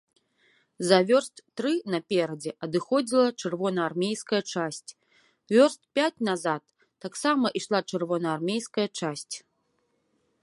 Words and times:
За 0.89 0.97
вёрст 1.09 1.41
тры 1.59 1.73
наперадзе 1.93 2.51
адыходзіла 2.67 3.27
чырвонаармейская 3.43 4.41
часць, 4.53 4.89
вёрст 5.55 5.81
пяць 5.99 6.23
назад 6.29 6.63
таксама 7.07 7.45
ішла 7.61 7.79
чырвонаармейская 7.91 8.87
часць. 9.01 9.35